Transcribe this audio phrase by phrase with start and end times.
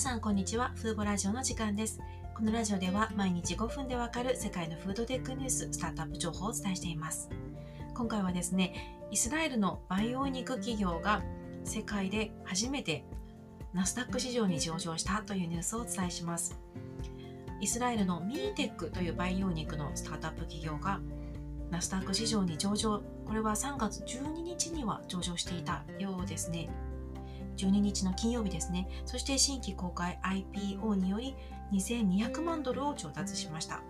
[0.00, 0.72] さんこんにちは。
[0.76, 2.00] フーボラジオの時間です。
[2.34, 7.28] このラジオでは毎日5分でわかる世界のフードテックニューススタートアップ情報をお伝えしています。
[7.92, 11.22] 今回はですねイスラエルの培養肉企業が
[11.64, 13.04] 世界で初めて
[13.74, 16.58] ナスダック市場に上場したというニュースをお伝えします。
[17.60, 20.98] イスラエルのミーテックという培養肉のスタートアップ企業が
[21.70, 26.70] ナスダック市場に上場これは3月12日には上場していたようですね。
[27.66, 28.88] 12日の金曜日ですね。
[29.04, 31.34] そして新規公開 IPO により
[31.72, 33.82] 2200万ドルを調達しました。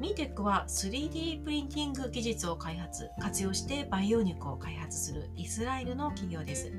[0.00, 6.72] ミーテックは 3D プリンティング技術を開発活用して培養肉を開発するイスラエルの企業です。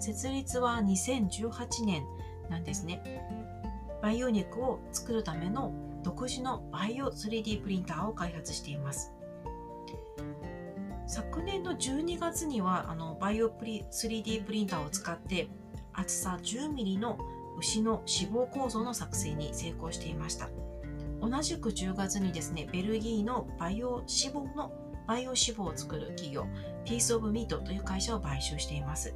[0.00, 2.02] 設立は2018年
[2.48, 3.02] なんですね。
[4.00, 9.12] 培養肉を作るための独自のバイオ 3D プリンターを開発しています。
[11.12, 15.46] 昨年の12月にはあのバイオプリ 3D プリンターを使って
[15.92, 17.18] 厚さ 10mm の
[17.58, 20.48] 牛の脂肪構造の作成に成功していました。
[21.20, 24.72] 同じく10月にですねベルギーのバイオ脂肪の
[25.06, 26.46] バイオ脂肪を作る企業
[26.86, 29.14] ピースオブミートという会社を買収しています。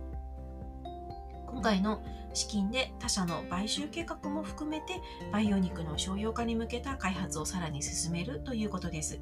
[1.47, 2.03] 今回の
[2.35, 5.01] 資金で他社の買収計画も含めて
[5.33, 9.19] 培養肉の商用化に向けた開発をさらに進めるということです。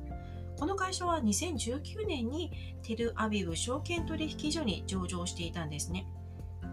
[0.59, 2.51] この会社は2019年に
[2.83, 6.07] テルアビブ証券取引所に上場していたんですね。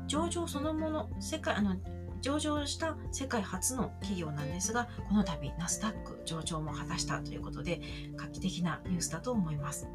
[0.07, 1.75] 上場そのもの、世界、あの、
[2.21, 7.81] 上場した世界初の企業なんですが、この度ナスダック上場も果たしたということで、
[8.15, 9.87] 画期的なニュースだと思います。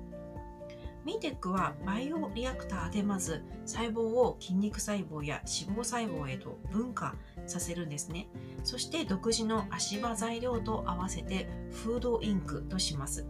[1.06, 7.14] ミーテックはバイオリアクターでまず細胞を筋肉細胞や脂肪細胞へと分化
[7.46, 8.26] させるんですね。
[8.64, 13.24] そして独自の足場材料と合わせてフードインクとします。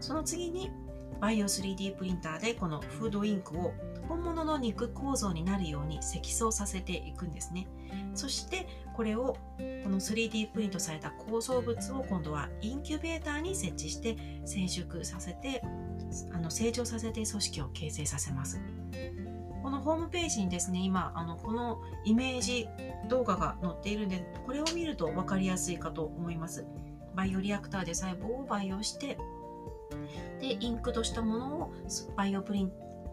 [0.00, 0.70] その次に
[1.20, 3.72] バイオ 3D プリンターでこのフードインクを
[4.08, 7.68] 本物の肉構造になるように積層させていくんですね。
[8.14, 9.36] そしてこれを
[9.84, 15.62] この 3D プリントされた構造物を今度はインキュベーターに設置して成熟させて
[16.32, 18.60] あの成長させて組織を形成させます。
[19.62, 22.68] このホームページにですね今あのこのイメージ
[23.08, 26.66] 動画が載っているんでこれを見ると分かりやすいかと思います。
[27.14, 29.18] バイオリアクターで細胞を培養して
[30.40, 31.72] でインクとしたものを
[32.16, 32.72] バイオプリン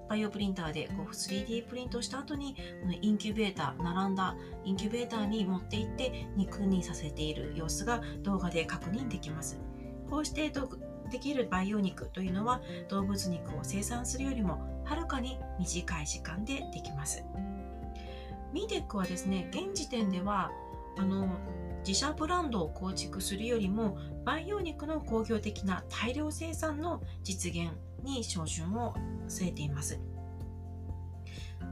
[0.10, 9.60] バイオプリンターでこう 3D プリントした後にこのインキュベーター並んだインキュベーターに持っていって肉にさせている様子が動画で確認できます。
[10.10, 10.52] こうして
[11.12, 17.24] できる培養肉というのは動物肉を生産するよりもはるかに短い時間でできます。
[18.52, 20.52] ミーテックはですね現時点では
[20.98, 21.28] あの
[21.86, 27.72] 自社ブランドを構築するよりも培養肉の工業的な大量生産の実現
[28.04, 28.94] に照準を
[29.28, 30.00] 据えています。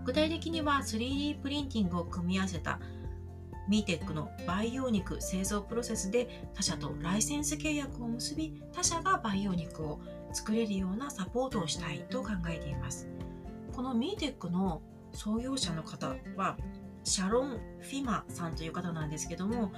[0.06, 2.79] 具体的には 3D プリンティングを組み合わせた
[3.67, 10.00] ミーテックの培養肉製造プロセスで他社とライセンス契約を結び他社が培養肉を
[10.31, 13.09] 作れるようなサポートをしたいと考えています。
[13.73, 14.81] このミーテックの
[15.12, 16.57] 創業者の方は
[17.07, 19.72] シャロン・フィマさんという方なんですけども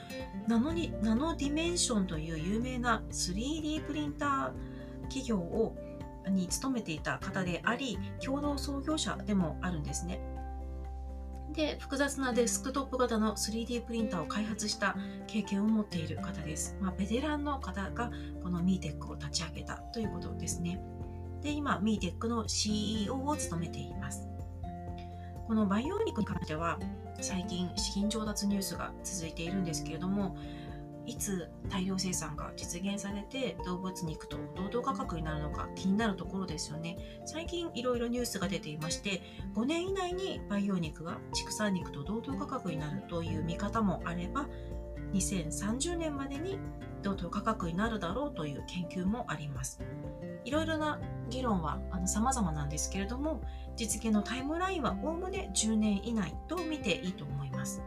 [0.48, 5.76] ナノにナノディメンションという有名な 3D プリンター企業を
[6.28, 10.20] に勤めていた方であり共同創業者でもあるんですね。
[11.54, 14.96] で複雑なデスクトップ型の 3D プリンターを開発した
[15.28, 16.78] 経験を持っている方です。
[16.80, 18.12] まあ、ベテランの方が
[18.44, 20.80] このミーテックを立ち上げたということですね。
[21.42, 24.28] で、今、ミーテックの CEO を務めています。
[25.50, 26.78] この培養肉に関しては、
[27.22, 30.38] 最近資金調達ニュースが続いているんですけれども
[31.08, 36.98] いつ大量生産が実現されて動物肉と同等価格になるのか気になるところですよね。
[37.26, 39.22] 最近いろいろニュースが出ていまして
[39.56, 44.48] 5年以内に培養肉が畜産肉と同等価格になるという見方もあれば
[45.14, 46.60] 2030年までに
[47.02, 49.82] 同等価格になるだろうという研究もあります。
[50.46, 51.00] いろいろな
[51.30, 53.42] 議論は様々なんですけれども
[53.80, 57.82] 実現のタイムラインはおおむね10年以内と見ていいと思います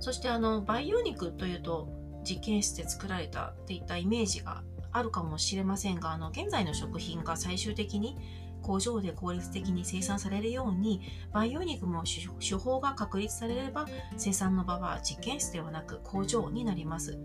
[0.00, 1.88] そしてあの培養肉というと
[2.24, 8.18] 実験室で作られたっていったイメージがあるかもしれませんがあの現在の食品が最終的に
[8.60, 12.02] 工場で効率的に生産されるように培養肉も
[12.40, 13.86] 手法が確立されれば
[14.16, 17.18] 生産の場は実験室ではなく工場になります。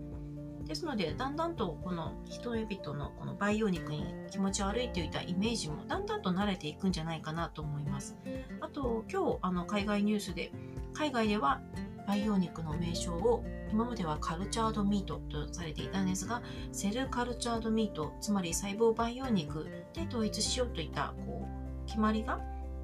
[0.68, 8.16] ですのでだんだんとこの人々のこの培養肉に気持ち悪いといったイメージもだんだんと慣れていくんじゃないかなと思います。
[8.60, 10.52] あと今日あの海外ニュースで
[10.92, 11.62] 海外では
[12.06, 16.42] 培養肉の名称を今まではカルチャードミートとされていたんですが
[16.72, 19.64] セルカルチャードミートつまり細胞培養肉
[19.94, 22.40] で統一しようといったこう決まりが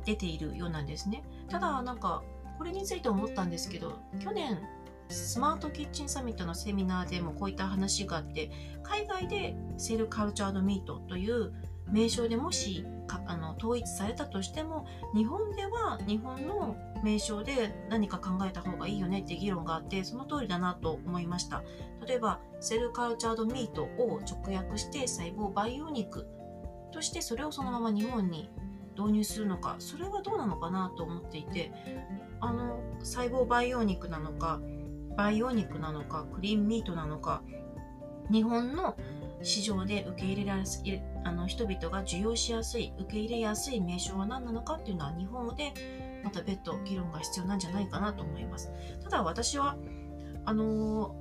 [0.06, 1.22] 出ているようなんですね。
[1.48, 2.22] ただなんか
[2.56, 4.58] これについて思ったんですけど去年
[5.08, 8.50] スマートキッチンサミットのセミナーでもこういった話があって
[8.82, 11.52] 海外でセルカルチャードミートという
[11.88, 12.86] 名称でもし
[13.26, 21.62] あの統一されたとしても日本では日本の名称で何か考えた方がいいよねって議論があってその通りだなと思いました。
[22.06, 26.26] 例えばセルカルチャードミートを直訳して細胞培養肉
[26.92, 28.50] としてそれをそのまま日本に
[28.96, 31.72] 導入するのかそれはどうなのかなと思っていて
[32.40, 34.60] あの細胞培養肉なのか
[35.16, 37.42] 培養肉なのかクリーンミートなのか
[38.30, 38.96] 日本の
[39.42, 40.62] 市場で受け入れられ
[41.24, 45.72] あの人々が受容しやすい受け入れやすい名称は何なのかっていうのは日本で
[46.24, 48.70] また別途議論が必要なんじゃないかなと思います。
[49.02, 49.76] ただ私は
[50.46, 51.14] あの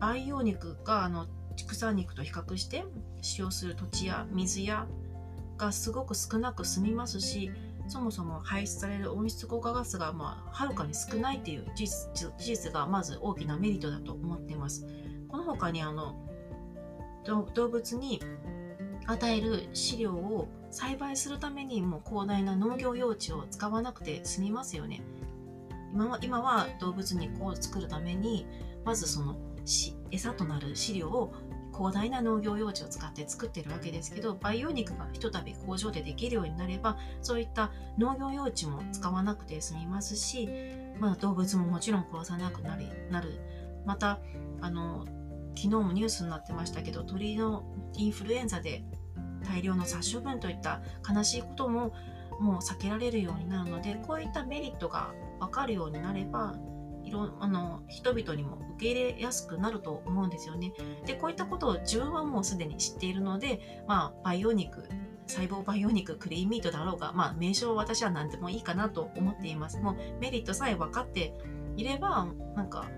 [0.00, 1.26] 培養肉があの
[1.56, 2.84] 畜産肉と比較して
[3.22, 4.86] 使用する土地や水や
[5.56, 7.52] がすごく少なく済みますし
[7.90, 11.88] そもそも排出される温室効果ガスがまあはるかに少ないという事
[12.38, 14.86] 実がまず大きなメリットだと思っています。
[15.28, 16.14] この他にあの
[17.26, 18.22] 動物に
[19.06, 25.02] 与える飼料を栽培するためにも広大な農業用地を使わなくて済みますよね。
[25.92, 28.46] 今は今は動物肉を作るために
[28.84, 29.36] まずその
[30.12, 31.34] 餌となる飼料を
[31.80, 40.46] 広大な農業用地を使って作ってるわけですけど培養肉がひとたび工場でできるようになればそういった農業用地も使わなくて済みますし、
[40.98, 43.40] まあ、動物ももちろん殺さなくなりなる。
[43.86, 44.18] また
[44.60, 45.06] あの
[45.56, 48.84] 昨日もニュースになってましたけど鳥のインフルエンザで
[49.42, 51.94] 大量の殺処分といった悲しいことも
[52.38, 56.54] もう避けられるようになるのでこういったメリットが分かるようになれば
[57.10, 60.72] いろあの人々にも受け入れやすくなると思うんですよね。
[61.04, 64.88] でこういったことを自分はもうすでに知っているので、まあ、培養肉
[65.26, 69.78] 細胞培養肉クリーンミートだろうが、まあ、名称は私は何でもいいかなと思っています。
[69.80, 71.34] もうメリットさえ分かって
[71.76, 72.26] いれば
[72.56, 72.88] なんか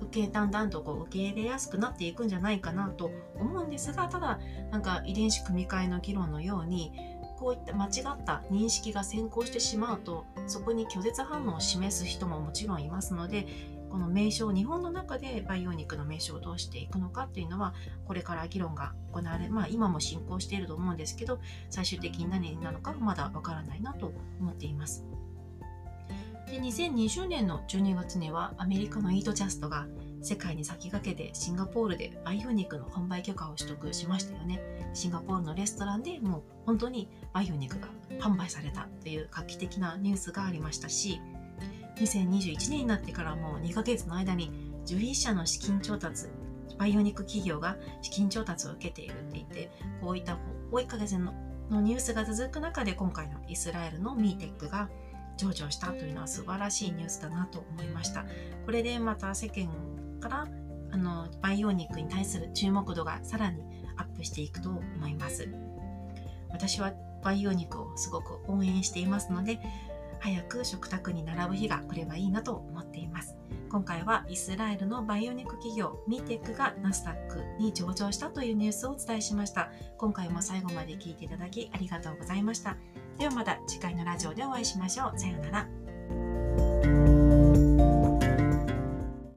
[0.00, 4.38] 受けだんだんとこう受け入れやすくなっていくんじゃないかなと思うんですがただ
[4.70, 6.92] なんか遺伝子組み換えの議論のように
[7.38, 13.46] こういった間違った認識が先行してしまうとそこに拒絶反応を示す人ももちろんいますので
[13.90, 17.74] この名称日本の中で培養肉の名称をどうしていくのかっていうのは
[18.06, 21.38] これから議論が行われまあ今も進行していると思うんですけど
[21.70, 25.04] 最終的に何になるのかまだわからないなと思っています。
[26.46, 29.86] で2020年の12月にはアメリカのイートジャストが
[30.26, 34.60] 世界に先駆けてシンガポールで培養肉の販売許可を取得しましたよね。
[34.92, 37.86] シンガポールのレストランでもう本当に培養肉が
[38.18, 41.20] 販売されたという画期的なニュースがありましたし、
[42.00, 44.50] 2021年になってからもう2ヶ月の間に
[44.86, 46.26] 11社の資金調達、
[46.76, 49.70] 培養肉企業が資金調達を受けているって言って、
[50.00, 50.38] こういった
[50.72, 51.32] 多いヶ月の
[51.70, 54.88] のニュースが続く中で今回のイスラエルのミーテックが
[55.36, 58.24] 上場したというのは素晴らしいニュースだなと思いました。
[58.64, 59.68] これでまた世間
[60.28, 60.48] から
[60.92, 63.62] あの培養肉に対する注目度がさらに
[63.96, 65.48] アップしていくと思います。
[66.50, 66.92] 私は
[67.22, 69.58] 培養肉をすごく応援していますので
[70.20, 73.36] 早く食卓に並ぶ日が来ればいいなと思っています。
[73.68, 79.70] 今回はイスラエルの培養肉企業ミテックがナスダックに上場したというニュースをお伝えしました。
[79.98, 82.76] 今回も最後まで聞いていただきありがとうございました。
[83.18, 85.18] ではまた次回のラジオでお会いしましょう。
[85.18, 85.75] さようなら。